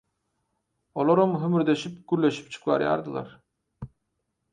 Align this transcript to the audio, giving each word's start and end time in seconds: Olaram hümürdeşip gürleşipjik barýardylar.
Olaram 1.01 1.35
hümürdeşip 1.43 1.99
gürleşipjik 2.13 2.65
barýardylar. 2.71 3.29